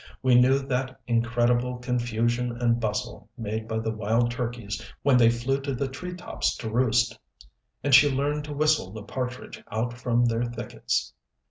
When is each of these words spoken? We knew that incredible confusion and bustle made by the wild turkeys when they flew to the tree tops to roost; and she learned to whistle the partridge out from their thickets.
We 0.23 0.33
knew 0.33 0.57
that 0.57 0.99
incredible 1.05 1.77
confusion 1.77 2.51
and 2.59 2.79
bustle 2.79 3.29
made 3.37 3.67
by 3.67 3.77
the 3.77 3.91
wild 3.91 4.31
turkeys 4.31 4.81
when 5.03 5.15
they 5.15 5.29
flew 5.29 5.61
to 5.61 5.75
the 5.75 5.87
tree 5.87 6.15
tops 6.15 6.55
to 6.57 6.69
roost; 6.71 7.19
and 7.83 7.93
she 7.93 8.09
learned 8.09 8.45
to 8.45 8.53
whistle 8.55 8.91
the 8.91 9.03
partridge 9.03 9.63
out 9.71 9.93
from 9.95 10.25
their 10.25 10.45
thickets. 10.45 11.13